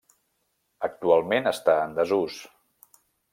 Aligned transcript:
Actualment 0.87 1.51
està 1.51 1.77
en 1.83 1.93
desús. 2.01 2.39